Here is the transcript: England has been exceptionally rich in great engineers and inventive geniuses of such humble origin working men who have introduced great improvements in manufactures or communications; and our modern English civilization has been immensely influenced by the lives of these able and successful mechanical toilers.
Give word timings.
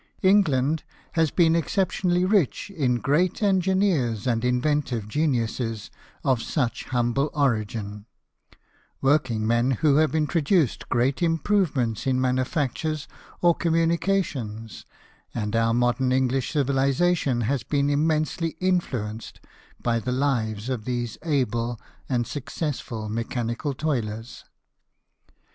England 0.23 0.81
has 1.11 1.29
been 1.29 1.55
exceptionally 1.55 2.25
rich 2.25 2.71
in 2.71 2.95
great 2.95 3.43
engineers 3.43 4.25
and 4.25 4.43
inventive 4.43 5.07
geniuses 5.07 5.91
of 6.23 6.41
such 6.41 6.85
humble 6.85 7.29
origin 7.35 8.07
working 8.99 9.45
men 9.45 9.69
who 9.69 9.97
have 9.97 10.15
introduced 10.15 10.89
great 10.89 11.21
improvements 11.21 12.07
in 12.07 12.19
manufactures 12.19 13.07
or 13.43 13.53
communications; 13.53 14.87
and 15.35 15.55
our 15.55 15.71
modern 15.71 16.11
English 16.11 16.51
civilization 16.53 17.41
has 17.41 17.61
been 17.61 17.87
immensely 17.87 18.57
influenced 18.59 19.39
by 19.83 19.99
the 19.99 20.11
lives 20.11 20.67
of 20.67 20.85
these 20.85 21.19
able 21.21 21.79
and 22.09 22.25
successful 22.25 23.07
mechanical 23.07 23.75
toilers. 23.75 24.45